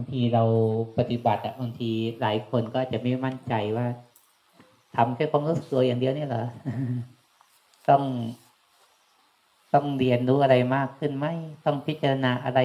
[0.00, 0.44] างทีเรา
[0.98, 3.86] ปฏิบัติอะบางทีหลายคนก็จะไม่มั่นใจว่า
[4.96, 6.46] ทำแค่ความรู้สึกตัวอย่างเดียวนี่เหรอ
[7.88, 8.02] ต้อง
[9.74, 11.26] ต้องเรียนรู้อะไรมากขึ้นไหม
[11.64, 12.60] ต้องพิจารณาอะไร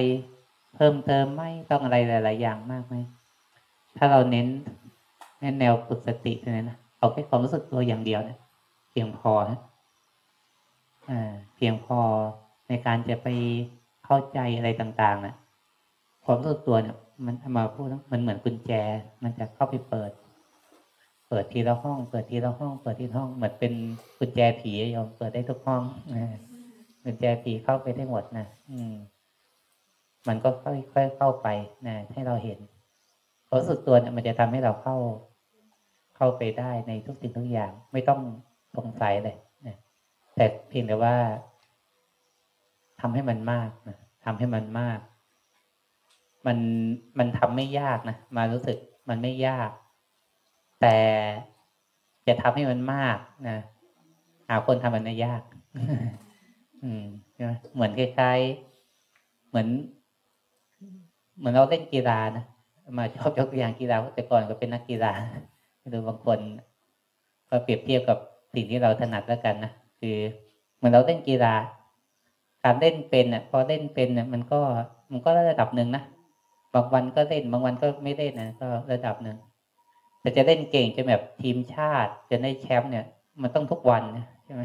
[0.74, 2.94] เพิ่มเติมไหมต้องอะไรหลาย ๆ อย่างมากไหม
[3.96, 4.46] ถ้าเราเน้น
[5.40, 8.38] ในแนวฝึกสติเนี่ยนะเอาแค่ความรู้สึกตัวอย่างเดียวเนี่ย
[8.90, 9.58] เพียงพอนะ
[11.10, 11.98] อ่าเพียงพอ
[12.68, 13.28] ในการจะไป
[14.04, 15.34] เข้าใจอะไรต่าง ๆนะ
[16.24, 18.72] ความรู้สึกตัวเนี่ย มันมาพูดมันเหมือนกุญแจ
[19.22, 20.10] มันจะเข้าไปเปิด
[21.28, 23.72] เปิดทีละห้อง เปิดทีละห้อง เปิดทีละห้อง เหมือนเป็น
[24.18, 25.82] กุญแจผีโยมเปิดได้ทุกห้อง
[27.04, 28.94] กุญแจผีเข้าไปได้หมดนะอืม
[30.28, 31.48] มันก็ค่อยๆเข้าไป
[31.86, 32.58] นะให้เราเห็น
[33.52, 34.96] รู้สึกตัวเนี่ยมันจะทำให้เราเข้า
[36.16, 38.20] เข้าไปได้ในทุกสิ่งทุกอย่าง ไม่ต้อง
[38.76, 39.76] สงสัยเลยนะ
[40.34, 41.16] แต่เพียงแต่ว่า
[43.00, 44.98] ทำให้มันมากนะทำให้มันมาก
[46.46, 46.58] มัน
[47.18, 48.76] มันทำไม่ยากนะมารู้สึก
[49.08, 49.70] มันไม่ยาก
[50.80, 50.96] แต่
[52.26, 53.58] จะทำให้มันมากนะ
[54.48, 55.42] หาคนทำมันไม่ยาก
[56.82, 59.68] อืมใช่ไหมเหมือนคล้ายๆเหมือน
[61.38, 62.44] เหมือนเราเล่นกีฬานะ
[62.98, 65.12] มาชอบยกตัวอย่างกีฬาแต่ก่อนก็เป็นนักกีฬา
[65.88, 66.38] หรือบางคน
[67.50, 68.18] ก็เปรียบเทียบกับ
[68.54, 70.16] สิ่งที่เราถนัดแล้วกันนะคือ
[70.76, 71.54] เหมือนเราเล่นกีฬา
[72.64, 74.60] การเล่นเป็นอะพอเล่นเป็นเนี่ยมันก็
[75.10, 76.02] มันก็ระดับหนึ่งนะ
[76.76, 79.36] บางวันก็เล่นบางวันก็ไม่เล่นนะก็ระดับหนึ่ง
[80.20, 83.04] แต่จะเล่นเก่งจะแบบทีมชาติ จะได้แชมป์เนี่ย
[83.42, 84.64] มันต้องทุกวันนะใช่ไหม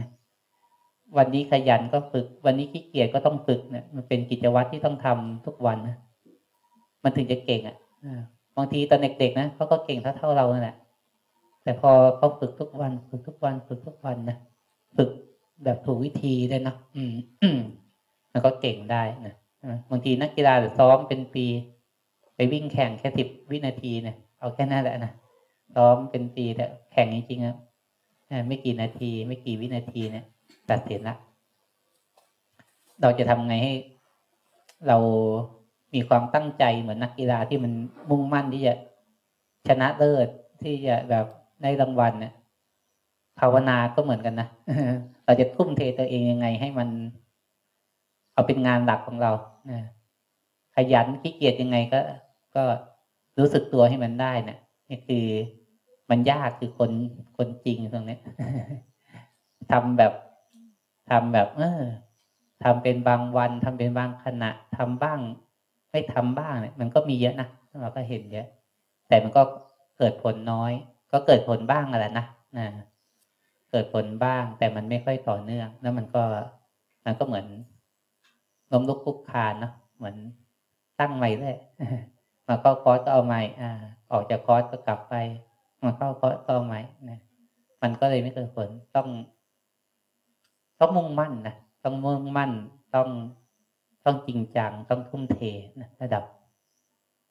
[1.18, 5.96] วันนี้ขยันก็ฝึก วันนี้ขี้เกียจก็ต้องฝึกเนี่ยมันเป็นกิจวัตรที่ต้องทำทุกวันนะ
[7.04, 7.76] มันถึงจะเก่งอะ
[8.58, 10.76] บางทีตอนเด็กๆนะเขาก็เก่งเท่าเท่าเรานั่นแหละ
[11.64, 14.38] แต่พอเขาฝึกทุกวัน ฝึกทุกวัน ฝึกทุกวันนะ
[14.98, 15.10] ฝึก
[15.64, 17.14] แบบถูกวิธีได้นะอืม
[18.32, 19.34] มันก็เก่งได้นะ
[19.90, 21.46] บางทีนักกีฬาซ้อมเป็นปี
[22.54, 25.12] วิ่งแข่งแค่สิบวินาทีเนี่ยเอาแค่นั้นแหละนะ
[25.76, 27.56] ซ้อมเป็นปีแต่แข่งจริงๆนะ
[28.48, 30.26] ไม่กี่นาที ไม่กี่วินาทีเนี่ย
[30.70, 31.16] ตัดสินละ
[33.02, 33.74] เราจะทำไงให้
[34.88, 34.98] เรา
[35.94, 37.72] มีความตั้งใจเหมือนนักกีฬาที่มัน
[38.10, 38.74] มุ่งมั่นที่จะ
[39.68, 40.28] ชนะเลิศ
[40.62, 41.26] ที่จะแบบ
[41.62, 42.34] ได้รางวัลเนี่ย
[43.40, 44.48] ภาวนาก็เหมือนกันนะ
[45.26, 46.90] เราจะทุ่มเทตัวเองยังไง ให้มัน
[48.34, 49.32] เอาเป็นงานหลักของเรา
[50.76, 52.00] ขยันขี้เกียจยังไงก็
[52.56, 52.64] ก็
[53.40, 55.26] รู้สึกตัวให้มันได้นี่ยนี่คือ
[56.10, 56.92] มันยากคือคน
[57.38, 58.18] คนจริงตรงนี้
[59.72, 60.14] ทำแบบ
[61.10, 61.82] ทำแบบ เออ
[62.64, 65.20] ทำเป็นบางวันทำเป็นบางขณะทำบ้าง
[65.92, 67.48] ไม่ทำบ้างเนี่ยมันก็มีเยอะนะ
[67.82, 68.48] เราก็เห็นเยอะ
[69.08, 69.42] แต่มันก็
[69.98, 70.72] เกิดผลน้อย
[71.12, 72.26] ก็เกิดผลบ้างอะไรนะ
[72.58, 72.68] นะ
[73.72, 76.24] เกิดผลบ้าง แต่มันไม่ค่อยต่อเนื่อง แล้วมันก็
[77.06, 77.46] มันก็เหมือน
[78.72, 80.16] ล้มลุกคุกคานเนาะเหมือน
[81.00, 81.58] ตั้งใหม่เลย
[82.52, 83.72] มาเข้าคอร์สก็เอาใหม่อ่า
[84.12, 85.16] ออกจากคอร์สก็กลับไป
[85.84, 86.80] มาเข้าคอร์สก็เอาใหม่
[87.10, 87.20] นะ
[87.82, 89.08] มันก็เลยไม่เกิดผลต้อง
[90.80, 92.52] ต้องมุ่งมั่นนะต้องมุ่งมั่น
[92.96, 93.08] ต้อง
[94.06, 95.40] ต้องจริงจังต้องทุ่มเท
[95.82, 96.24] นะระดับ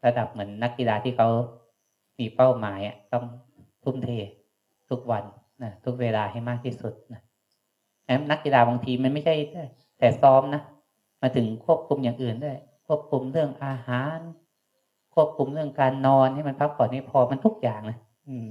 [0.06, 1.28] ระดับเหมือนนักกีฬาที่เขา
[2.18, 3.24] มีเป้าหมายอะต้อง
[3.84, 4.10] ทุ่มเท
[4.90, 5.24] ทุกวัน
[5.62, 7.20] นะทุกเวลาให้มากที่สุดนะ
[8.30, 9.34] นักกีฬาบางทีมันไม่ใช่
[9.98, 10.62] แต่ซ้อมนะ
[11.20, 14.18] มาถึงควบคุมอย่างอื่นด้วยควบคุมเรื่องอาหาร
[15.14, 17.98] ควบคุมเรื่องการนอนให้มันพักผ่อนให้พอมันทุกอย่างนะ
[18.28, 18.48] อืม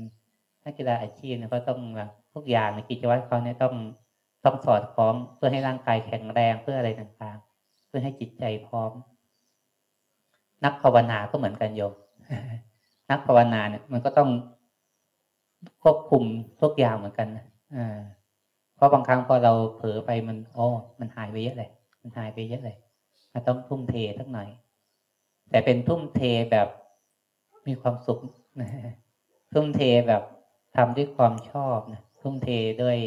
[0.66, 3.74] นักกีฬาอาชีพเนี่ยก็ต้องแบบทุกอย่างในกิจวัตรเขาเนี่ยต้อง
[4.46, 8.92] ต้องสอดคล้องเพื่อให้ร่างกายแข็งแรงเพื่ออะไรต่างๆ เพื่อให้จิตใจพร้อม
[10.66, 11.94] นักภาวนาก็เหมือนกันโยม
[13.12, 14.30] นักภาวนาเนี่ย มันก็ต้อง
[15.84, 16.24] ควบคุม
[16.62, 17.46] ทุกอย่างเหมือนกันนะ
[17.76, 18.00] อ่า
[18.76, 20.68] เพราะบางครั้งพอเราเผลอไปมันอ๋อ
[21.00, 21.70] มันหายไปเยอะเลย
[22.02, 22.78] มันหายไปเยอะเลย
[23.34, 24.50] มันต้องทุ่มเทสักหน่อย
[25.50, 26.22] แต่เป็นทุ่มเท
[26.52, 26.68] แบบ
[27.68, 28.20] มีความสุข
[28.62, 28.70] นะ
[29.54, 30.22] ทุ่มเทแบบ
[30.76, 32.50] ทำด้วยความชอบนะทุ่มเท
[32.82, 32.98] ด้วย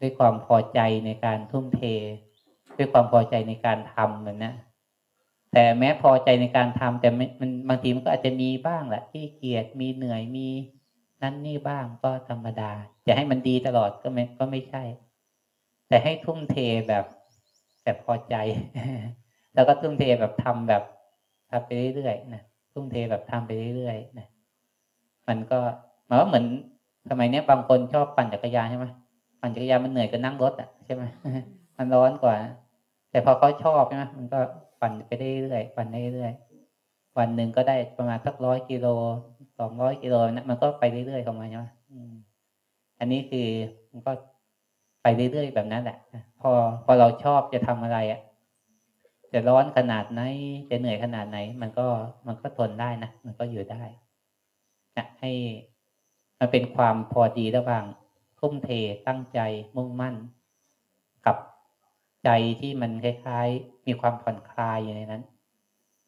[0.00, 1.82] ด้วยความพอใจในการทุ่มเท
[2.76, 4.54] ด้วยความพอใจในการทำเหมือนนะ
[5.52, 7.08] แต่แม้พอใจในการทำแต่
[7.40, 10.48] มันบางทีมันก็อาจจะมีบ้างแหละที่เกียดมีเหนื่อยมี
[11.22, 12.72] นั่นนี่บ้างก็ธรรมดา
[13.06, 14.82] จะให้มันดีตลอดก็ไม่ก็ไม่ใช่
[15.88, 16.56] แต่ให้ทุ่มเท
[16.88, 17.04] แบบ
[17.82, 18.34] แบบพอใจ
[19.54, 20.82] แล้วก็ทุ่มเทแบบทำแบบ
[21.54, 22.42] ทำไปเรื่อยๆนะ
[22.72, 24.26] ทุ่มเทแบบทำไปเรื่อยๆนะ
[25.28, 25.58] มันก็
[26.06, 26.44] หมายว่าเหมือน
[27.10, 28.86] สมัยนี้บางคนชอบปั่นจักรยานใช่ไหม
[29.40, 31.02] ปั่นจักรยานมันเหนื่อยก็นั่งรถอะใช่ไหม
[31.76, 32.36] มันร้อนกว่า
[33.10, 34.38] แต่พอเขาชอบใช่ไหมมันก็
[34.80, 38.86] ปั่นไปเรื่อยๆปั่นได้เรื่อยๆวันหนึ่งก็ได้ประมาณสักร้อยกิโล
[39.58, 41.66] สองร้อยกิโลนะมันก็ไปเรื่อยๆของมันใช่ไหม
[42.98, 43.46] อันนี้คือ
[43.92, 44.12] มันก็
[45.02, 45.96] ไปเรื่อยๆแบบนั้นแหละ
[46.40, 46.50] พอ
[46.84, 48.20] พอเราชอบจะทำอะไรอะ
[49.34, 50.20] จะร้อนขนาดไหน
[50.70, 51.86] จะเหนื่อยขนาดไหน มันก็
[52.26, 53.82] มันก็ทนได้นะมันก็อยู่ได้
[54.96, 55.30] นะให้
[56.38, 57.84] มันเป็นความพอดีระหว่าง
[58.38, 58.68] ทุ่มเท
[59.06, 59.38] ตั้งใจ
[59.76, 60.14] มุ่งมั่น
[61.26, 61.36] กับ
[62.24, 65.22] ใจที่มันคล้ายๆ มีความผ่อนคลายอยู่ในนั้น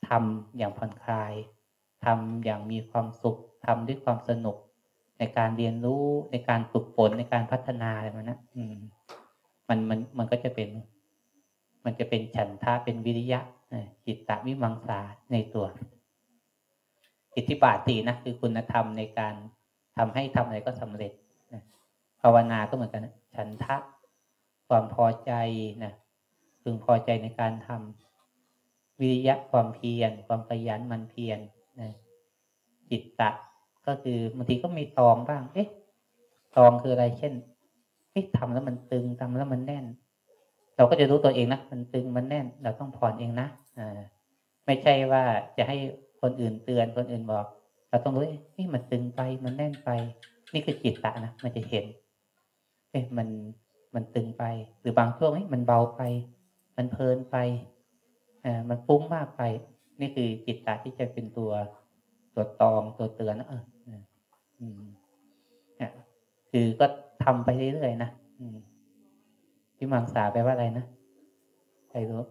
[0.09, 1.33] ทำอย่างผ่อนคลาย
[2.05, 4.57] ทำอย่างมีความสุขทำด้วยความสนุก
[5.19, 8.77] ในการเรียนรู้ในการฝึกฝนในการพัฒนาอะไรมันนะอืม
[9.69, 10.69] มันมันมันก็จะเป็น
[11.87, 13.41] มันจะเป็นฉันทะเป็นวิริยะ
[14.07, 15.01] จิตตวิมังสา
[15.33, 15.67] ในตัว
[17.37, 19.35] อิทธิบาทตีนะคือคุณธรรมในการ
[19.97, 21.13] ทำให้ทำอะไรก็สำเร็จ
[22.21, 23.77] ภาวนาก็เหมือนกันนะฉันทะ
[24.69, 25.33] ความพอใจ
[25.85, 25.93] นะ
[26.63, 31.39] พึงพอใจในการทำวิริยะความเพียร ความขยันมันเพียร
[31.81, 31.93] นะ
[32.91, 33.31] จิตตะ
[33.87, 35.69] ก็คือบางทีก็มีตองบ้าง เอ๊ะ
[36.57, 37.33] ตองคืออะไรเช่น
[38.13, 39.87] เอ๊ะทำแล้วมันตึงทำแล้วมันแน่น
[40.77, 43.99] เราก็จะรู้ตัวเองนะมันตึงมันแน่นเราต้องผ่อนเองนะอ่า
[44.67, 45.23] ไม่ใช่ว่า
[45.57, 45.77] จะให้
[46.23, 47.45] คนอื่นเตือนคนอื่นบอก
[47.91, 48.25] เราต้องรู้
[48.59, 49.91] นี่มันตึงไปมันแน่นไป
[50.53, 51.85] นี่คือจิตตะนะมันจะเห็น
[52.91, 53.29] เอ๊ะมัน
[53.95, 54.45] มันตึงไป
[54.81, 56.01] หรือบางช่วงมันเบาไป
[56.77, 57.37] มันเพลินไป
[58.45, 59.43] อ่ามันฟุ้งมากไป
[60.01, 61.51] นี่คือจิตตะที่จะเป็นตัว
[62.35, 63.63] ตัวตองตัวเตือนนะเออ
[64.61, 64.81] อืม
[65.77, 65.93] เนี่ย
[66.51, 66.87] คือก็
[67.25, 68.57] ทำไปเรื่อยๆนะอืม
[69.77, 70.85] ที่มังสาแปลว่าอะไรนะ
[71.91, 72.23] ใครรู้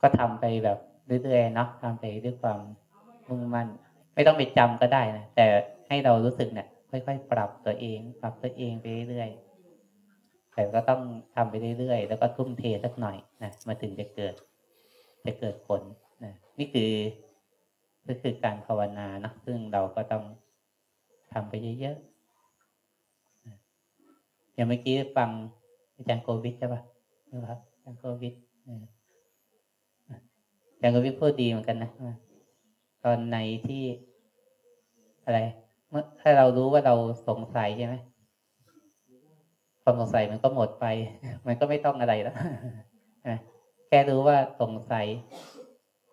[0.00, 0.78] ก็ทำไปแบบ
[1.22, 2.60] เรื่อยๆเนาะทำไปด้วยความ
[3.28, 3.66] มุ่งมั่น
[4.14, 5.46] ไม่ต้องไปจำก็ได้นะแต่
[5.88, 11.00] ให้เรารู้สึกเนี่ยค่อยๆปรับตัวเอง ปรับตัวเองไปเรื่อยๆแต่ก็ต้อง
[11.34, 14.34] ทำไปเรื่อยๆแล้วก็ทุ่มเทสักหน่อยนะมาถึงจะเกิด
[15.26, 15.82] จะเกิดผล
[16.24, 16.90] นะนี่คือ
[18.08, 20.24] ก็คือการภาวนานะซึ่งเราก็ต้อง
[21.32, 22.18] ทำไปเยอะๆ
[24.54, 25.28] อย่างเมื่อกี้ฟัง
[25.96, 26.80] อาจารย์โควิดใช่ปะ
[27.30, 28.34] นะครับอาจารย์โควิด
[30.72, 31.90] อาจารย์โควิดพูดดีเหมือนกันนะ
[33.04, 33.82] ตอนไหนที่
[35.24, 35.38] อะไร
[35.90, 36.94] เมื่อถ้าเรารู้ว่าเรา
[37.28, 37.94] สงสัยใช่ไหม
[39.82, 40.86] ความสงสัยมันก็หมดไป
[41.46, 42.36] มันก็ไม่ต้องอะไรแล้ว
[43.88, 45.06] แค่รู้ว่าสงสัย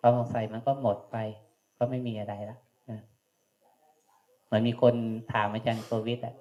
[0.00, 1.16] ความสงสัยมันก็หมดไป
[1.78, 2.58] ก็ไม่มีอะไรแล้ว
[4.46, 4.94] เหมือนมีคน
[5.32, 6.34] ถามอาจารย์โควิดอะ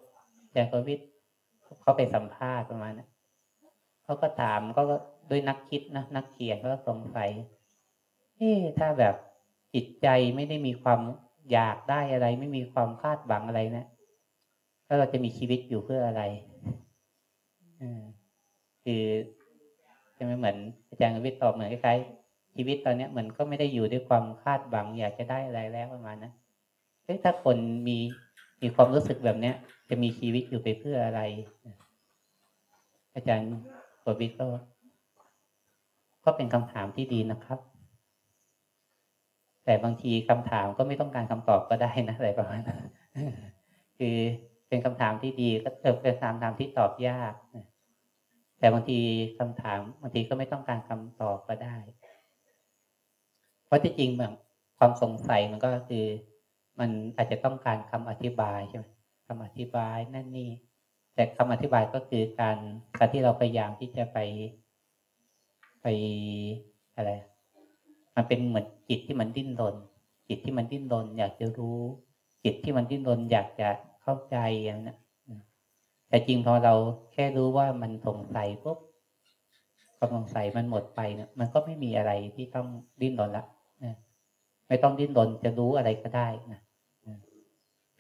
[0.44, 1.00] อาจารย์โควิด
[1.82, 3.10] เขาไปสัมภาษณ์ประมาณนั้น
[4.04, 4.82] เขาก็ถามก็
[5.30, 7.30] ด้วยนักคิดนะนักเขียนก็สงสัย
[8.38, 9.16] เอ๊ถ้าแบบ
[9.74, 11.00] จิตใจไม่ได้มีความ
[11.52, 13.88] อยากได้อะไร ไม่มีความคาดหวังอะไรนะ
[14.86, 16.22] แล้วเราจะมีชีวิตอยู่เพื่ออะไร
[17.82, 17.84] อ
[18.84, 19.04] คือ
[20.18, 20.58] จะไม่เหมือน
[20.90, 26.32] อาจารย์วิทย์ตอบเหมือนคล้ายๆชีวิตตอนนี้เหมือนก็ไม่ได้อยู่ด้วยความคาดหวัง อยากจะได้อะไรแล้วประมาณนะ
[27.06, 27.58] เฮ้ถ้าคน
[27.88, 27.98] มี
[28.62, 29.56] มีความรู้สึกแบบเนี้ย
[29.90, 31.22] จะมีชีวิตอยู่ไปเพื่ออะไร
[33.14, 33.52] อาจารย์
[34.04, 34.48] ปวิทก็
[36.26, 37.60] ก็เป็นคำถามที่ดีนะครับ
[39.66, 42.82] แต่บางทีคำถามก็ไม่ต้องการคำตอบก็ได้นะอะไรประมาณนั้น
[43.98, 44.18] คือ
[44.68, 47.34] เป็นคำถามที่ดีก็เเป็นคำถามที่ตอบยาก
[48.60, 49.00] แต่บางที
[49.40, 51.76] คำถามบางทีก็ไม่ต้องการคำตอบก็ได้
[53.66, 54.34] เพราะที่จริงแบบ
[54.78, 56.06] ความสงสัยมันก็คือ
[56.80, 58.86] มันอาจจะต้องการคำอธิบายใช่ไหม
[59.28, 60.50] คำอธิบายนั่นนี่
[61.14, 62.58] แต่คำอธิบายก็คือการ
[62.98, 64.18] การที่เราพยายามที่จะไป
[65.82, 65.86] ไป
[66.96, 67.12] อะไร
[68.16, 69.76] มันเป็นเหมือนจิตที่มันดิ้นรน
[70.28, 71.80] จิตที่มันดิ้นรน อยากจะรู้
[72.44, 73.70] จิตที่มันดิ้นรนอยากจะ
[74.02, 74.98] เข้าใจอย่างนั้น
[76.10, 76.74] แต่จริงพอเรา
[77.14, 78.78] แค่รู้ว่ามันสงสัยปุ๊บ
[79.98, 82.68] ความสงสัยมันหมดไปเนี่ยมันก็ไม่มีอะไรที่ต้อง
[83.02, 83.46] ดิ้นรนละ
[84.68, 86.62] ไม่ต้องดิ้นรนจะรู้อะไรก็ได้นะ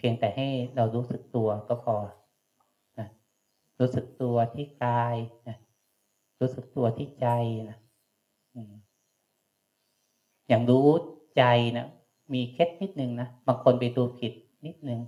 [0.07, 1.95] พียงแต่ให้เรารู้สึกตัวก็พอ
[2.99, 3.07] นะ
[3.79, 5.15] รู้สึกตัวที่กาย
[5.47, 5.57] นะ
[6.41, 7.27] รู้สึกตัวที่ใจ
[7.69, 7.77] นะ
[10.47, 10.87] อย่างรู้
[11.37, 11.43] ใจ
[11.77, 11.85] นะ
[12.33, 14.33] มีเคล็ดนิดนึงนะบางคนไปดูผิด
[14.65, 14.99] นิดนึง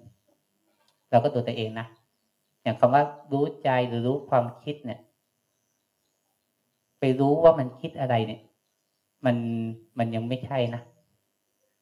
[1.10, 1.88] เราก็ดูตัวเองนะ
[2.64, 5.00] อย่างคำว่ารู้ใจหรือรู้ความคิดเนี่ย
[7.00, 8.42] ไปรู้ว่ามันคิดอะไรเนี่ย
[9.26, 9.36] มัน
[9.98, 10.82] มันยังไม่ใช่นะ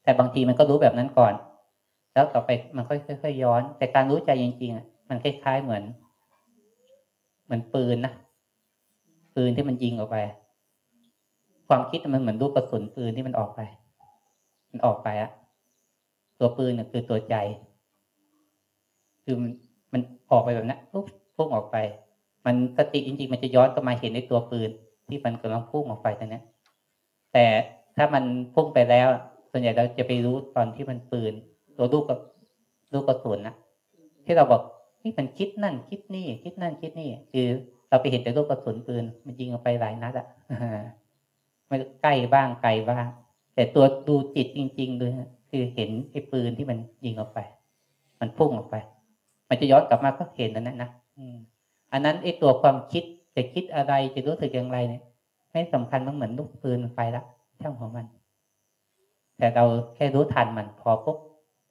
[0.03, 1.34] แต่บางทีมันก็รู้แบบนั้นก่อน
[2.15, 2.95] แล้วต่อไปมันค่
[3.27, 5.84] อยๆย้อน แต่การรู้ใจจริงๆอะมันคล้ายๆเหมือน
[7.45, 8.13] เหมือนปืนนะ
[9.36, 10.17] ปืนที่มันยิงออกไป
[11.67, 13.60] ความคิดมันเหมือนลูกกระสุนปืนที่มันออกไป
[14.72, 15.31] มันออกไปอะ
[16.39, 17.36] ตัวปืนเนี่ยคือตัวใจ
[19.24, 19.51] คือมัน
[19.93, 21.05] มันออกไปแบบนี้ปุ๊บ
[21.36, 21.77] พุ่งออกไป
[22.45, 24.69] มันสติจริงๆ มันจะย้อนกลับมาเห็นในตัวปืน
[25.10, 26.41] ที่มันกำลังพุ่งออกไปตอนนี้
[27.34, 27.45] แต่
[27.95, 29.07] ถ้ามันพุ่งไปแล้ว
[29.51, 31.34] ส่วนใหญ่เราจะไปรู้ตอนที่มันปืน
[31.77, 32.20] ตัวลูกกับ
[32.94, 33.55] ลูกกระสุนนะ
[34.25, 34.62] ที่เราบอก
[35.03, 37.48] นี่มันคิดนั่น คิดนี่ คิดนั่นคิดนี่ คือ
[37.89, 40.27] เราไปเห็นแต่ลูกกระสุนปืน มันยิงออกไปหลายนัดอะ
[41.72, 43.05] มันใกล้บ้างไกลบ้าง
[43.55, 45.12] แต่ตัวดูจิตจริงๆเลย
[45.50, 47.39] คือเห็นไอ้ปืนที่มันยิงออกไป
[48.20, 48.75] มันพุ่งออกไป
[49.50, 50.89] มันจะย้อนกลับมาก็เห็นนั้นนะ
[51.91, 53.03] อันนั้นไอ้ตัวความคิด
[53.36, 55.03] จะคิดอะไรจะรู้สึกอย่างไรเนี่ย
[55.51, 57.24] ไม่สำคัญมันเหมือนลูกปืนไปละ
[57.62, 58.05] ช่างของมัน
[59.38, 59.65] แต่เรา
[59.96, 61.17] แค่รู้ทันมันพอปุ๊บ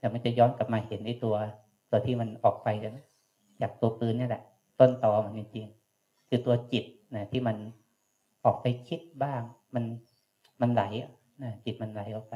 [0.05, 1.37] แต่มันจะย้อนกลับมาเห็นไอ้ตัว
[1.91, 2.69] ตัวที่มันออกไป
[3.61, 4.43] จากตัวปืนนี่แหละ
[4.81, 6.85] ต้นตอมันจริงๆคือตัวจิต
[7.15, 7.57] นะที่มัน
[8.45, 9.41] ออกไปคิดบ้าง
[9.75, 9.85] มัน
[10.61, 10.83] มันไหล
[11.43, 12.35] นะจิตมันไหลออกไป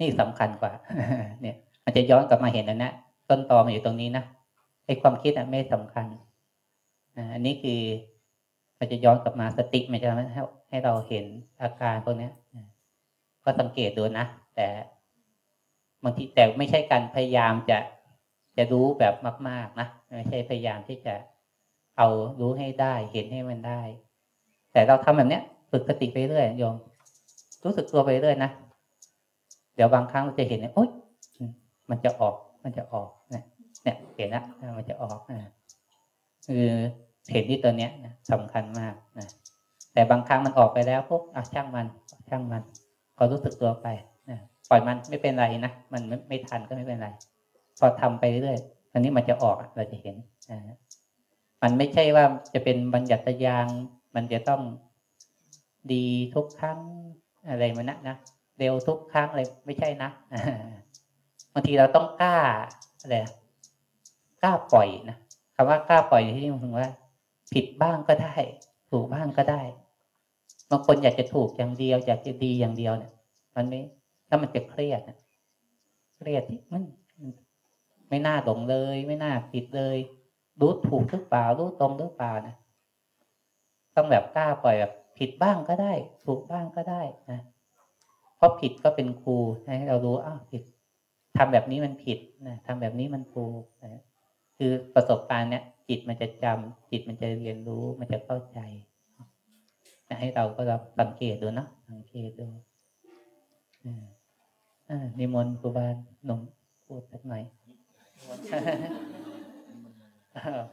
[0.00, 0.72] นี่สำคัญกว่า
[1.40, 2.92] เนี่ยมันจะย้อนกลับมาเห็นนะนะ
[3.30, 4.24] ต้นตอมันอยู่ตรงนี้นะ
[4.86, 6.06] ไอ้ความคิดอะไม่สำคัญ
[7.18, 7.80] นะอันนี้คือ
[8.78, 10.26] มันจะย้อนกลับมาสติมันจะทำให้
[10.68, 11.24] ให้เราเห็น
[11.62, 12.28] อาการพวกนี้
[13.44, 14.66] ก็สังเกตดูนะแต่
[16.04, 17.78] บางทีแต่ไม่ใช่การพยายามจะ
[18.56, 19.14] จะรู้แบบ
[19.48, 21.14] มาก ๆนะไม่ใช่พยายามที่จะ
[21.98, 22.08] เอา
[22.40, 23.80] รู้ให้ได้เห็นให้มันได้
[24.72, 26.76] แต่เราทำแบบเนี้ยฝึกสติไปเรื่อยโยม
[27.64, 28.50] รู้สึกตัวไปเรื่อยนะ
[29.74, 30.88] เดี๋ยวบางครั้งเราจะเห็นเนี่ยโอ๊ย
[31.90, 32.34] มันจะออก
[32.64, 33.44] มันจะออกเนี่ย
[33.82, 34.44] เนี่ยเห็นนะ
[34.76, 35.52] มันจะออกนะ
[36.46, 36.66] คือ
[37.32, 39.28] เห็นที่ตัวเนี้ยนะสำคัญมากนะ
[39.92, 41.86] แต่บางครั้งมันออกไปแล้วปุ๊บอะช่างมัน
[42.28, 42.62] ช่างมัน
[43.18, 43.86] ก็รู้สึกตัวไป
[44.68, 47.08] ปล่อยมันไม่เป็นไรนะมันไม่ไมทันก็ไม่เป็นไร
[47.78, 48.58] พอทำไปเรื่อย
[48.92, 50.16] อันนี้มันจะออกเราจะเห็น
[50.68, 50.78] นะ
[51.62, 53.66] มันไม่ใช่ว่าจะเป็นบัญญัติยาง
[54.14, 54.60] มันจะต้อง
[55.92, 56.78] ดีทุกครั้ง
[57.48, 58.16] อะไรมันนะนะ
[58.58, 60.10] เร็วทุกครั้งอะไรไม่ใช่นะ
[61.52, 62.36] บางทีเราต้องกล้า
[63.00, 63.16] อะไร
[64.42, 65.16] กล้าปล่อยนะ
[65.54, 66.88] คำว่ากล้าปล่อยที่นี่ถึงว่า
[67.52, 68.34] ผิดบ้างก็ได้
[68.90, 69.62] ถูกบ้างก็ได้
[70.70, 73.12] บางคนอยากจะถูกอย่างเดียวอยากจะดีอย่างเดียวเนี่ย
[73.56, 73.80] มันไม่
[74.28, 75.00] ถ้ามันจะเครียด
[76.16, 76.84] เครียดที่มัน
[78.08, 79.98] ไม่น่าหลงเลย ไม่น่าผิดเลย
[80.60, 82.54] รู้ถูกหรือเปล่ารู้ตรงหรือเปล่านะ
[83.96, 85.92] ต้องแบบกล้าปล่อยแบบผิดบ้างก็ได้
[86.26, 87.40] ถูกบ้างก็ได้นะ
[88.36, 89.36] เพราะผิดก็เป็นครู
[89.78, 90.62] ให้เรารู้อ้าวผิด
[91.36, 94.02] ทำแบบนี้มันผิดนะทำแบบนี้มันถูกนะ
[94.56, 98.58] คือประสบการณ์เนี้ยจิตมันจะจำจิตมันจะเรียนรู้ มันจะเข้าใจ
[100.20, 102.46] ให้เราก็รับสังเกตดูนะสังเกตดู
[103.84, 104.04] อ่า
[105.18, 105.86] นิมนต์ครูบา
[106.24, 106.40] หนุ่ม
[106.86, 107.42] พูดสักหน่อย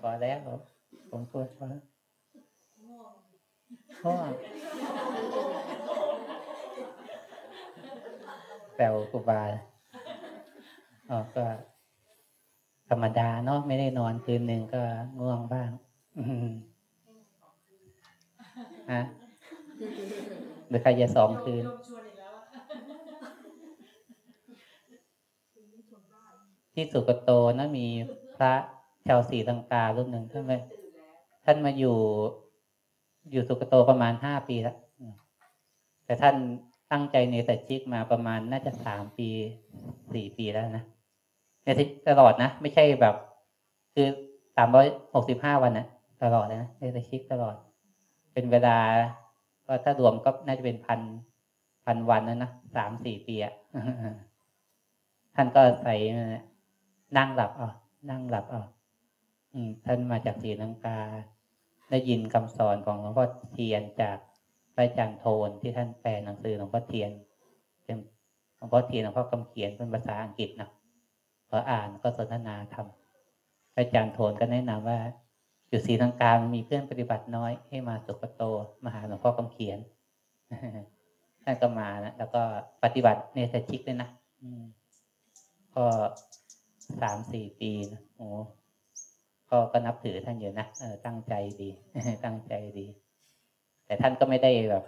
[0.02, 0.40] พอแล้ว
[1.10, 1.68] ผมพูดพอ
[2.86, 4.30] ง่วง
[8.76, 9.42] แซวครูบา
[11.10, 11.46] อ๋อก็
[12.90, 14.82] ธรรมดาเนาะไม่ได้นอนคืนหนึ่งก็
[15.20, 15.70] ง่วงบ้าง
[18.92, 19.02] ฮะ
[20.68, 21.64] หรือใครจะสองคืน
[26.82, 27.88] ที่สุกโตนะมี
[28.36, 28.54] พระ
[29.08, 30.52] ชาวศรีลังการุ่นหนึ่งท่านม
[31.46, 31.98] ท่านมาอยู่
[33.32, 34.78] อยู่สุกโตประมาณห้าปีแล้ว
[36.06, 36.36] แต่ท่าน
[36.92, 39.30] ตั้งใจในสัจจิกมาประมาณน่าจะสามปี
[40.14, 40.84] สี่ปีแล้วนะ
[41.64, 41.68] ใน
[42.10, 43.16] ตลอดนะ ไม่ใช่แบบ
[43.94, 44.08] คือ
[44.56, 45.86] สามร้อยหกสิบห้าวันนะ
[46.24, 47.56] ตลอดเลยนะในสัจจิกตลอด
[48.34, 48.78] เป็นเวลา
[49.66, 51.00] ก็ถ้ารวมก็น่าจะเป็นพัน
[51.86, 53.54] พันวันนะนะสามสี่ปีอะ
[55.36, 55.96] ท่านก็ใส่
[57.18, 57.72] นั่งหลับอะ
[58.10, 58.66] นั่งหลับอะ
[59.86, 61.00] ท่านมาจากศรีลังกา
[61.90, 64.18] ได้ยินคำสอนของหลวงพ่อเทียนจาก
[64.74, 67.12] พระอาจารย์โทนที่ท่านแปลหนังสือหลวงพ่อเทียน
[67.84, 67.98] เป็น
[68.58, 70.70] หลวงพ่อเทียนหลวงพ่อกำเขียนเป็นภาษาอังกฤษนะ
[71.50, 72.88] พออ่านก็สนทนาธรรม
[73.74, 75.00] พระอาจารย์โทนก็แนะนำว่า
[75.70, 78.42] อยู่ศรีลังกามีเพื่อนปฏิบัติน้อยให้มาสุกโต
[78.84, 79.80] มาหาหลวงพ่อกำเขียน
[81.44, 82.42] ท่านก็มานะแล้วก็
[82.84, 84.10] ปฏิบัติในสชิกเลยนะ
[85.76, 85.86] ก็
[87.02, 88.28] สามสี่ปีนะโอ้
[89.50, 91.70] ก็ก็นับถือท่านอยู่นะเออตั้งใจดี
[92.26, 92.88] ตั้งใจดี
[93.86, 94.84] แต่ท่านก็ไม่ได้แบบ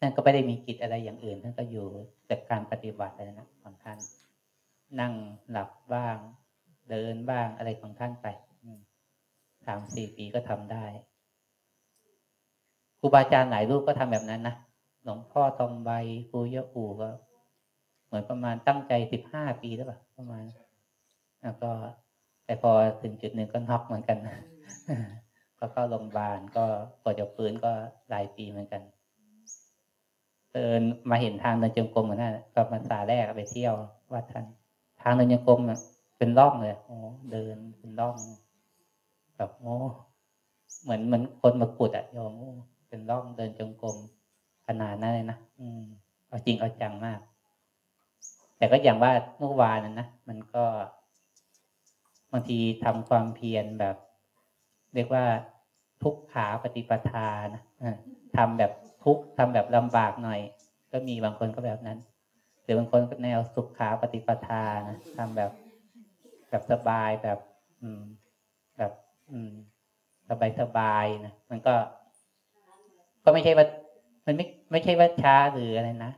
[0.00, 1.86] ท่านก็ไม่ได้มีกิจอะไรอย่างอื่น ท่านก็อยู่
[2.30, 3.98] จากการปฏิบัติอะไรนะของท่าน
[5.00, 5.14] นั่ง
[5.50, 6.16] หลับบ้าง
[6.90, 8.26] เดินบ้างอะไรของท่านไป
[9.66, 10.84] สามสี่ปีก็ทำได้
[13.00, 14.54] ครูบาอาจารย์หลายรูปก็ทำแบบนั้นนะ
[15.04, 15.90] หลวงพ่อทองใบ
[16.30, 17.08] ครูเยอะอูก็
[18.06, 20.44] เหมือนประมาณตั้งใจสิบห้าปีแล้วป่ะประมาณ
[21.42, 21.70] แล้วก็
[22.44, 22.70] แต่พอ
[23.02, 24.18] ถึงจุดหนึ่งก็น็อกเหมือนกัน
[25.58, 26.64] ก็เข้าโรงพยาบาลก็
[27.02, 27.70] กว่าจะฟื้นก็
[28.10, 28.82] หลายปีเหมือนกัน
[30.52, 30.80] เดิน
[31.10, 33.74] มาเห็นทางเดินจงกรมเหมือนนั้นก็มาสาแรกไปเที่ยว
[34.12, 34.44] วัดท่าน
[35.00, 35.60] ทางเดินจงกรม
[36.18, 36.96] เป็นร่องเลยโอ้
[37.32, 38.16] เดินเป็นร่อง
[39.36, 39.74] แบบโอ้
[40.82, 42.32] เหมือนเหมือนคนมาขุดอะโยม
[42.88, 43.96] เป็นร่องเดินจงกรม
[44.66, 45.82] ขนาดนั้นเลยนะอืม
[46.28, 47.20] เอาจริงเอาจังมาก
[48.56, 50.64] แต่ก็อย่างว่าเมื่อวานนั้นนะมันก็
[52.32, 53.96] บางทีทำความเพียรแบบ
[54.94, 55.24] เรียกว่า
[56.02, 57.62] ทุกขาปฏิปทานะ
[58.36, 58.70] ทำแบบ
[59.04, 60.40] ทุกทำแบบลำบากหน่อย
[60.92, 61.98] ก็มีบางคนก็แบบนั้น
[62.62, 65.50] หรือบางคนก็แนวสุขขาปฏิปทานะทำแบบ
[66.48, 67.38] แบบสบายแบบ
[67.82, 68.02] อืม
[68.78, 68.92] แบบ
[69.30, 69.50] อืม
[70.28, 71.74] สบายสบายนะมันก็
[73.24, 73.66] ก็ไม่ใช่ว่า
[74.26, 76.12] มันไม่ไม่ใช่ว่าช้าหรืออะไรนะ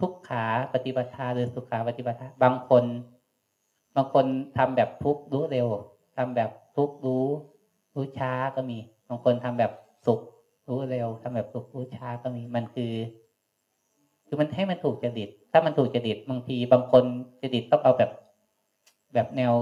[0.00, 2.84] ทุกขาปฏิปทาหรือสุขาปฏิปทาบางคน
[3.96, 5.68] บางคนทำแบบทุกรู้เร็ว
[6.16, 7.26] ทำแบบทุกรู้
[7.94, 9.72] รู้ช้าก็มี บางคนทำแบบ
[10.06, 10.20] สุข
[10.68, 12.92] รู้เร็วทำแบบสุขรู้ช้าก็มี มันคือ
[14.26, 17.04] คือมันให้มันถูกจริต ถ้ามันถูกจริตบางที บางคน
[17.40, 18.10] จริตต้องเอาแบบ
[19.14, 19.52] แบบแนว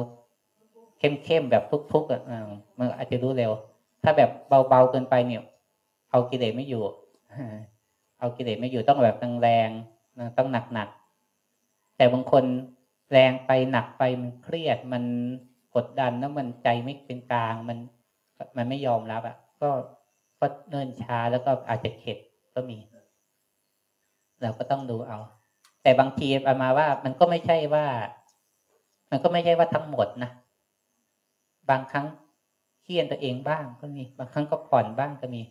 [0.98, 2.22] เข้มๆแบบทุกๆอะ
[2.78, 3.50] มันอาจจะรู้เร็ว
[4.02, 4.30] ถ้าแบบ
[4.68, 5.42] เบาๆเกินไปเนี่ย
[6.10, 6.82] เอากิเลสไม่อยู่
[8.20, 12.44] เอากิเลสไม่อยู่ต้องแบบแรงๆต้องหนักๆแต่บางคน
[13.12, 15.04] แรงไปหนักไปมันเครียดมัน
[15.75, 17.78] กดดันแล้วมันใจไม่เป็นกลางมัน
[18.57, 19.71] มันไม่ยอมรับอะ ก็
[20.40, 22.16] ก็เนินช้าแล้วก็อาจจะเข็ด
[22.54, 22.78] ก็มี
[24.42, 25.19] เราก็ต้องดูเอา
[25.83, 27.87] แต่บางทีประมาว่ามันก็ไม่ใช่ว่า
[29.11, 30.31] มันก็ไม่ใช่ว่าทั้งหมดนะ
[31.71, 32.07] บางครั้ง
[32.83, 35.42] เครียนตัวเองบ้างก็มี บางครั้งก็ผ่อนบ้างก็มี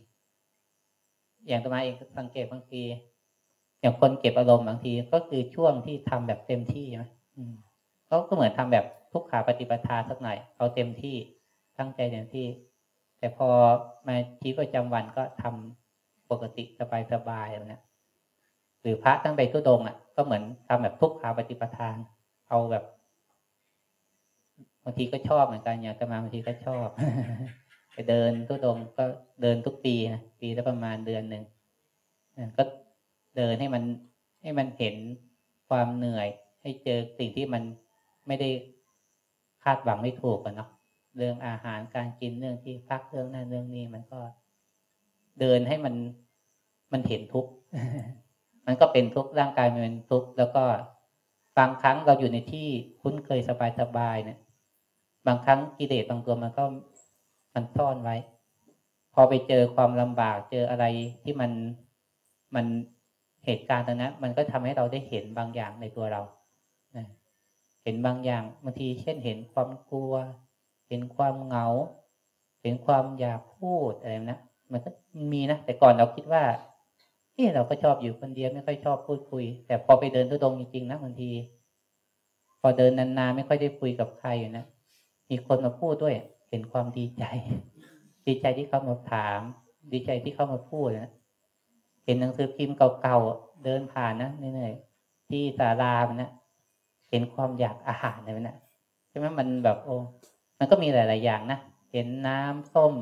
[1.48, 2.82] อย่างตัวมาเองสังเกตบางที
[3.80, 7.06] อย่างคนเก็บอารมณ์บางทีก็คือช่วงที่ทำแบบเต็มที่ใช่ไหม
[8.07, 11.15] เขาก็เหมือนทำแบบทุกขาปฏิปทาสักหน่อยเอาเต็มที่
[11.77, 12.47] ตั้งใจเต็มที่
[13.19, 13.47] แต่พอ
[14.07, 16.63] มาชีวิตประจำวันก็ทำปกติ
[17.13, 17.79] สบายๆแบบนี้
[18.81, 21.97] หรือพระตั้งไปทุดงอะ ก็เหมือนทำแบบทุกขาปฏิปทาน
[22.50, 22.83] เอาแบบ
[24.83, 26.88] บางทีก็ชอบเหมือนกันอย่างตมาบางทีก็ชอบ
[27.93, 29.03] ไปเดินทุดงก็
[29.41, 31.43] เดินทุกปีนะปีละประมาณเดือนหนึ่ง
[32.57, 32.63] ก็
[33.38, 33.83] เดินให้มัน
[34.41, 34.95] ให้มันเห็น
[35.69, 36.27] ความเหนื่อย
[36.62, 37.63] ให้เจอสิ่งที่มัน
[38.27, 38.50] ไม่ได้
[39.63, 40.70] คาดหวังไม่ถูกกันเนาะ
[41.18, 44.20] เรื่องอาหารการกินเรื่องที่พักเรื่องนั้นเรื่องนี้มันก็
[45.39, 45.96] เดินให้มัน
[46.91, 47.51] มันเห็นทุกข์
[48.66, 50.64] มันก็เป็นทุกข์ร่างกายมันเป็นทุกข์แล้วก็
[51.57, 52.68] บางครั้งเราอยู่ในที่
[53.01, 53.40] คุ้นเคย
[53.79, 54.40] สบายๆเนี่ย
[55.27, 56.64] บางครั้งกิเลสบางตัวมันก็
[57.55, 58.16] มันซ่อนไว้
[59.14, 60.85] พอไปเจอความลำบากเจออะไร
[61.24, 61.51] ที่มัน
[62.55, 62.66] มัน
[63.46, 66.22] เหตุการณ์ตรงนั้นมันก็ทำให้เราได้เห็นบางอย่างในตัวเรา
[67.83, 70.13] เห็นบางอย่างบางทีเช่นเห็นความกลัว
[70.89, 71.67] เห็นความเหงา
[72.61, 74.39] เห็นความอยากพูดอะไรนะ
[74.72, 74.89] มันก็
[75.33, 76.44] มีนะแต่ก่อนเราคิดว่า
[77.33, 81.31] เฮ้เราก็ชอบอยู่คนเดียวไม่ค่อยชอบพูดคุย แต่พอไปเดินทุดงจริงๆนะบางที
[82.59, 84.65] พอเดินนานๆไม่ค่อยได้คุยกับใครอยู่นะ
[85.29, 86.15] มีคนมาพูดด้วย
[86.50, 87.24] เห็นความดีใจ
[88.27, 89.39] ดีใจที่เขามาถาม
[89.91, 91.11] ดีใจที่เขามาพูดนะ
[92.05, 96.31] เห็นหนังสือพิมพ์เก่าๆเดินผ่านนะเหนื่อยๆที่ศาลามนะ
[97.11, 98.57] เห็นความอยากอาหารอะไรนะ
[99.09, 99.95] ใช่ไหมมันแบบโอ้
[100.59, 101.59] มันก็มีหลาย ๆ อย่างนะ
[101.91, 102.93] เห็นน้ำส้ม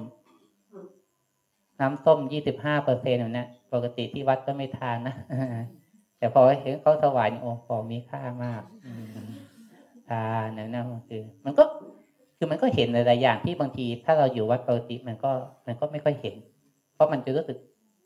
[1.80, 5.16] น้ำส้มยี่สิบห้าเปอร์เซ็นต์นะปกติที่วัดก็ไม่ทานนะ
[6.18, 8.64] แต่พอเห็นเขาสวายโอ้ของมีค่ามาก
[10.10, 11.64] ทานนะนะคือ มันก็
[12.38, 15.32] คือมันก็เห็นหลาย ๆ อย่างที่บางที ถ้าเราอยู่วัดปกติมันก็
[15.68, 16.36] มันก็ไม่ค่อยเห็น
[16.94, 17.58] เพราะมันจะรู้สึก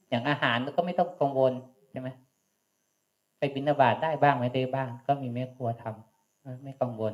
[0.09, 1.53] อย่างอาหารก็ไม่ต้องกังวล
[1.91, 2.09] ใช่ไหม
[3.55, 7.13] บิณฑบาตได้บ้างไม่ได้บ้าง ก็มีแม่ครัวทำไม่กังวล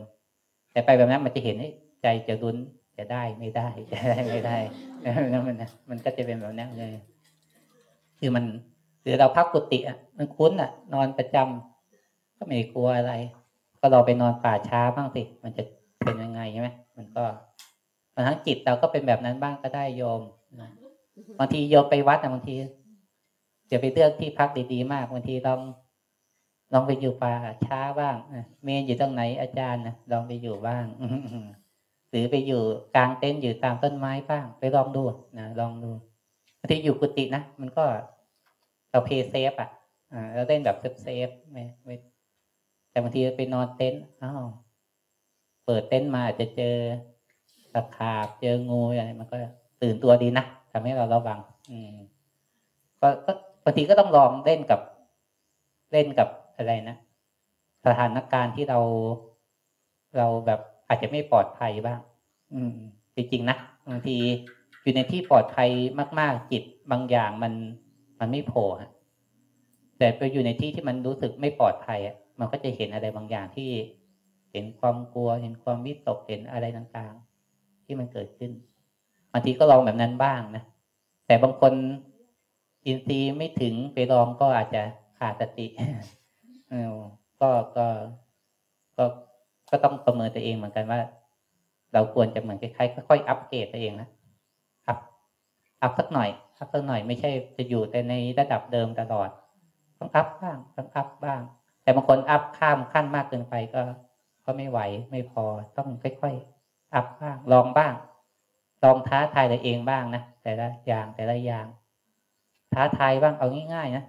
[0.72, 1.70] แต่ไปแบบนั้นมันจะเห็นให้
[2.02, 2.56] ใจจะรุน
[2.98, 4.58] จะได้ไม่ได้จะได้ไม่ได้
[5.02, 5.56] แล้วมัน
[5.90, 6.94] มันก็จะเป็นแบบนั้นเลย
[8.20, 8.44] คือมัน
[9.04, 13.14] คือเราพักกุฏิอะมันคุ้นอะ นอนประจำก็ไม่กลัวอะไร
[13.80, 15.64] ก็เราไปนอนป่าช้าบ้างสิมันจะ
[16.04, 17.24] เป็นยังไงใช่ไหมมันก็
[18.14, 20.22] บางทั้งจิตเราก็เป็นแบบนั้นบ้างก็ได้โยม
[21.40, 22.56] บางทีโยมไปวัดนะบางที
[23.72, 25.60] จะไปเลือกที่พักดีๆมากบางทีลอง
[26.74, 27.34] ลองไปอยู่ป่า
[27.66, 28.16] ช้าบ้าง
[28.64, 30.86] เมรุอยู่ตรงไหนอาจารย์นะลองไปอยู่บ้าง
[32.10, 32.62] หรือไปอยู่
[32.96, 35.02] กลางเต็นท์อยู่ตามต้นไม้บ้าง ไปลองดู
[35.40, 35.92] นะลองดู
[36.60, 37.84] บางทีอยู่กุฏินะมันก็
[38.92, 39.70] เรา play safe อะ
[40.36, 41.96] เราเล่นแบบ safe safe ไม่ไม่
[42.90, 44.44] แต่บางทีไปนอนเต็นท์อ้าว
[45.66, 46.76] เปิดเต็นท์มาอาจจะเจอ
[47.74, 49.36] ตะขาบเจองูอะไรมันก็
[49.82, 51.40] ตื่นตัวดีนะทำให้เราระวัง
[51.72, 51.94] อืม
[53.02, 53.08] ก็
[53.64, 54.80] บางทีก็ต้องลองเล่นกับ
[55.92, 56.28] เล่นกับ
[56.60, 56.96] อะไรนะ
[57.86, 58.80] สถานการณ์ที่เรา
[60.18, 62.00] เราแบบอาจจะไม่ปลอดภัยบ้าง
[62.54, 62.74] อืม
[63.16, 64.18] จริงๆนะบางที
[64.82, 65.70] อยู่ในที่ปลอดภัย
[66.20, 67.54] มาก ๆ จิตบางอย่างมัน
[68.20, 68.68] มันไม่โผล่
[69.98, 73.70] แต่ไปอยู่ในที่ที่มันรู้สึกไม่ปลอดภัยอะมันก็จะเห็นอะไรบางอย่างที่
[74.52, 78.52] เห็นความกลัว เห็นความวิตกเห็นอะไรต่างๆ ที่มันเกิดขึ้น
[79.32, 80.64] บางทีก็ลองแบบนั้นบ้างนะ
[81.28, 81.74] แต่บางคน
[82.86, 84.82] อินทรีย์ไม่ถึงไปลองก็อาจจะ
[85.20, 85.68] ขาดสติ
[87.42, 87.88] ก็ก็
[88.98, 89.06] ก็
[89.70, 91.00] ก็ต้องประเมินตัวเองเหมือนกันว่า
[91.94, 94.10] เราควรจะเหมือนคล้ายๆค่อยๆอัปเกรดตัวเองนะ
[94.88, 94.98] อัพ
[95.82, 99.30] อัพสักหน่อยอัพสักหน่อยไม่ใช่จะอยู่แต่ในระดับเดิมตลอด
[100.00, 101.42] ต้องอัพบ้างต้องอัพบ้าง
[101.84, 103.82] แต่บางคนอัพข้ามขั้นมากเกินไปก็
[104.46, 104.80] ก็ไม่ไหว
[105.12, 105.44] ไม่พอ
[105.78, 107.94] ต้องค่อยๆอัพบ้างลองบ้าง
[108.84, 111.66] ลองท้าทายตัวเองบ้างนะแต่ละอย่างแต่ละอย่าง
[112.74, 114.04] ท้าทายบ้างเอาง่ายๆนะ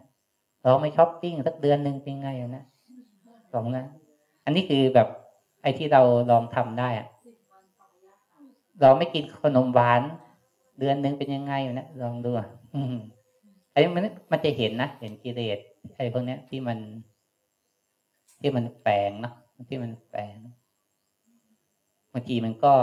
[0.65, 2.65] ลองไม่ช้อปปิ้งสักเดือนหนึ่งเป็นไงอยู่นะ
[3.55, 3.85] ลองนะ
[4.45, 5.09] อันนี้คือแบบ
[5.63, 7.07] ไอ้ที่เราลองทำได้อะ
[8.81, 10.03] เราไม่กินขนมหวาน
[10.79, 12.31] เดือนหนึ่งเป็นยังไงอยู่นะลองดู
[12.75, 12.97] อืม
[13.73, 15.59] ไอ้มันมันจะเห็นนะเห็นกิเลส
[15.97, 16.79] ไอ้พวกเนี้ยที่มัน
[18.41, 19.35] ที่มันแฝงเนาะ
[19.69, 20.37] ที่มันแฝง
[22.13, 22.75] บางทีมันก็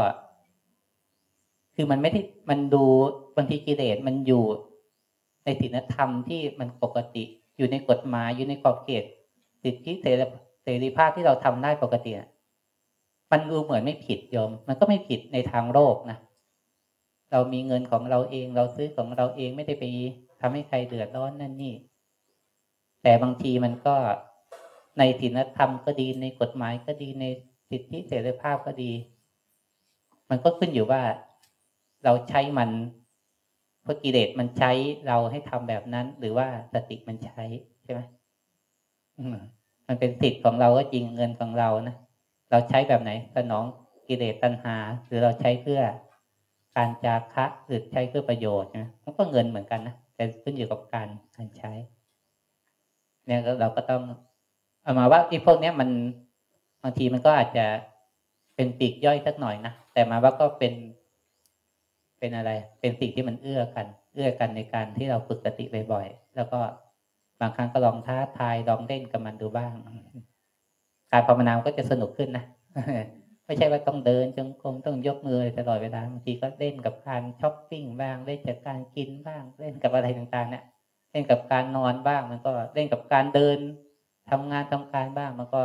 [1.76, 2.84] คือมันไม่ได้มันดู
[3.36, 4.44] บางทีกิเลสมันอยู่
[5.44, 7.24] ในศีลธรรมที่มันปกติ
[7.58, 9.04] อยู่ในกฎหมายอยู่ในขอบเขต
[9.64, 12.12] สิทธิเสรีภาพที่เราทำได้ปกติ
[13.32, 16.18] มันดูเหมือนไม่ผิดโยม มันก็ไม่ผิดในทางโลกนะ
[17.32, 19.84] เรามีเงินของเราเองเราซื้อของเราเองไม่ได้ไป
[20.42, 21.74] ทำให้ใครเดือดร้อนนั่นนี่
[23.04, 23.96] แต่บางทีมันก็
[24.98, 27.26] ในศีลธรรมก็ดีในกฎหมายก็ดีใน
[27.70, 28.92] สิทธิเสรีภาพก็ดี
[30.30, 31.02] มันก็ขึ้นอยู่ว่า
[32.04, 32.70] เราใช้มัน
[33.88, 34.72] เพราะกิเลสมันใช้
[35.08, 37.44] เราให้ทำแบบนั้น หรือว่าสติมันใช้
[37.84, 38.02] ใช่ไหม
[39.88, 41.96] มันเป็นสิทธิ์ของเราก็จริงเงินของเรานะ
[42.52, 43.64] เราใช้แบบไหนสนอง
[44.08, 45.82] กิเลสตัณหา หรือเราใช้เพื่อ
[46.78, 51.72] การจาคะหรือใช้เพื่อประโยชน์นะมันก็เงินเหมือนกันนะแต่ขึ้นอยู่กับการการใช้
[53.26, 54.04] เนี่ยเราก็ต้อง
[54.84, 55.90] เอามาว่าไอ้พวกเนี้ยมัน
[56.84, 57.66] บางทีมันก็อาจจะ
[58.56, 60.74] เป็นปีกย่อยสักหน่อยนะแต่มาว่าก็เป็น
[62.20, 66.60] เป็นอะไร เป็นสิ่งที่มันเอื้อกัน เอื้อกันในการที่เราฝึกสติบ่อยๆ แล้วก็
[67.40, 69.74] บางครั้งก็ลองท้าทายลองเล่นกับมันดูบ้าง
[71.12, 72.44] การภาวนาก็จะสนุกขึ้นนะ
[73.46, 80.64] ไม่ใช่ว่าต้องเดินจงกรมต้องยกมือตลอดเวลาบางทีก็เล่นกับการช้อปปิ้งบ้าง เล่นจากการกินบ้าง เล่นกับอะไรต่างๆ เนี่ย
[81.12, 83.58] เล่นกับการนอนบ้าง มันก็เล่นกับการเดิน
[84.30, 85.62] ทำงานทำการบ้าง มันก็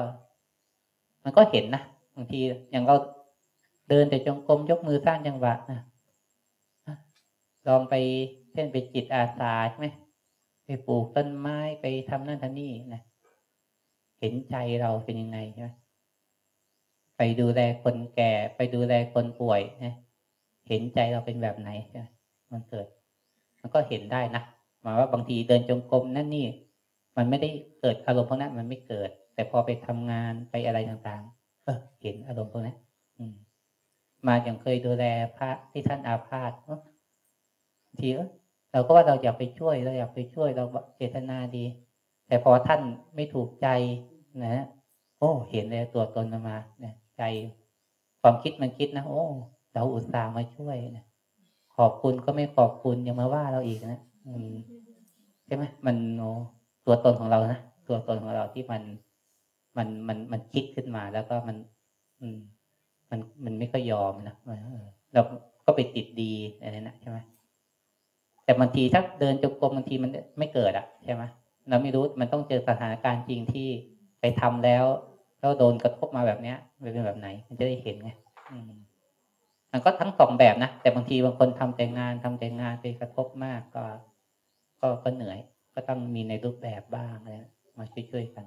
[1.24, 1.82] มันก็เห็นนะ
[2.14, 2.38] บางที
[2.70, 2.94] อย่างเรา
[3.88, 5.80] เดินแต่จงกรมยกมือสร้างจังหวะนะ
[7.68, 7.94] ลองไป
[8.52, 9.86] เช่นไปจิตอาสาใช่ไหม
[10.64, 13.00] ไปปลูกต้นไม้ไปทำนั่นทำนี่นะ
[14.18, 15.68] เห็นใจเราเป็นยังไงใช่ไหม
[17.16, 19.94] ไปดูแลคนแก่ไปดูแลคนป่วยนะ
[20.68, 22.04] เห็นใจเราเป็นแบบไหนใช่ไหม
[22.52, 22.86] มันเกิด
[23.60, 24.42] มันก็เห็นได้นะ
[24.80, 26.46] หมายว่าบางทีเดินจงกรมนั่นนี่
[27.16, 32.76] มันไม่ได้เกิดอารมณ์พวกนั้นมันไม่เกิด แต่พอไปทำงานไปอะไรต่างๆ เออเห็นอารมณ์พวกนั้น
[33.18, 33.34] อืม
[34.26, 35.04] มาอย่างเคยดูแล
[35.36, 36.50] พระที่ท่านอาพาธ
[37.98, 38.08] ที
[38.72, 40.64] เราก็ว่าเราอยากไปช่วยเราอยากไปช่วยเรา
[40.96, 41.64] เจตนาดี
[42.28, 42.80] แต่พอท่าน
[43.14, 43.68] ไม่ถูกใจ
[44.44, 44.54] นะ
[45.18, 47.22] โอ้ เห็นเลยตัวตนมาเนี่ยใจ
[48.22, 49.22] ความคิดมันคิดนะโอ้
[49.74, 51.04] เราอุตส่าห์มาช่วยนะ
[51.76, 54.52] ขอบคุณก็ไม่ขอบคุณยังมาว่าเราอีกนะอืม
[55.46, 56.24] ใช่ไหมมันโอ
[56.86, 58.82] ตัวตนของเรานะตัวตนของเราที่มัน
[59.76, 61.56] มันมันมันคิดขึ้นมาแล้วก็มัน
[62.20, 62.38] อืม
[63.10, 64.34] มันมันไม่ค่อยยอมนะ
[65.14, 65.20] เรา
[65.66, 67.18] ก็ไปติดดีอะไรนะใช่ไหม
[68.44, 71.22] แต่บางทีถ้าเดินจงกรมบางทีมันไม่เกิดอะใช่ไหม
[71.68, 73.68] เราไม่รู้มันต้องเจอสถานการณ์จริงที่
[74.20, 74.84] ไปทำแล้ว
[75.40, 78.10] แล้วโดนกระทบมาแบบเนี้ยเป็นแบบไหน มันจะได้เห็นไง
[79.72, 83.84] มันก็ทั้งสองแบบนะแต่บางทีบางคนทำแต่งานทำแต่งานไปกระทบมากก็
[84.80, 85.38] ก็ก็เหนื่อย
[85.74, 87.36] ก็ต้องมีในรูปแบบบ้างอะไร
[87.78, 88.44] มาช่วยๆกัน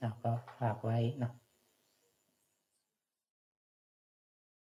[0.00, 1.32] เราก็ฝากไว้เนาะ